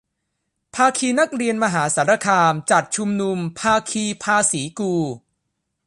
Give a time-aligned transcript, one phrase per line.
[0.75, 4.93] ภาคีนักเรียนมหาสารคาม จัดชุมนุม ภาคีภาษีกู